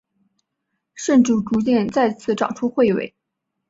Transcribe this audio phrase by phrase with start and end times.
[0.95, 3.13] 甚至逐渐再次长出彗尾。